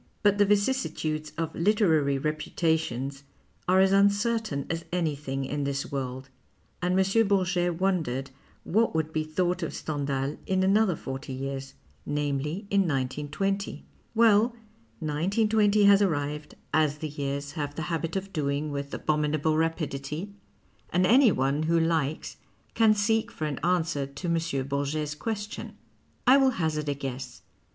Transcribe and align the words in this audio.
But 0.23 0.39
the 0.39 0.47
vicissitudes 0.47 1.31
of 1.37 1.53
literary 1.53 2.17
reputations 2.17 3.21
are 3.67 3.79
as 3.79 3.91
uncertain 3.91 4.65
as 4.67 4.83
anything 4.91 5.45
in 5.45 5.63
this 5.63 5.91
world, 5.91 6.27
and 6.81 6.99
M. 6.99 7.27
Bourget 7.27 7.79
wondered 7.79 8.31
what 8.63 8.95
would 8.95 9.13
be 9.13 9.23
thouglit 9.23 9.61
of 9.61 9.75
Stendhal 9.75 10.39
in 10.47 10.63
another 10.63 10.95
forty 10.95 11.33
years— 11.33 11.75
namely, 12.07 12.65
in 12.71 12.87
1920. 12.87 13.85
Well, 14.15 14.55
1920 15.01 15.83
has 15.83 16.01
arrived, 16.01 16.55
as 16.73 16.97
the 16.97 17.07
years 17.07 17.51
have 17.51 17.75
247 17.75 18.23
PASTICHE 18.23 18.25
AND 18.25 18.33
PREJUDICE 18.73 18.89
the 18.95 18.95
habit 18.95 18.95
of 18.95 18.95
doing 18.95 18.95
with 18.95 18.95
abominable 18.95 19.55
rapidity, 19.55 20.33
and 20.91 21.05
any 21.05 21.31
one 21.31 21.69
who 21.69 21.79
likes 21.79 22.37
can 22.73 22.95
seek 22.95 23.29
for 23.29 23.45
an 23.45 23.59
answer 23.63 24.07
to 24.07 24.27
M. 24.27 24.67
Bourget's 24.67 25.13
question. 25.13 25.75
I 26.25 26.37
will 26.37 26.49
hazard 26.57 26.89
a 26.89 26.95
guess. 26.95 27.43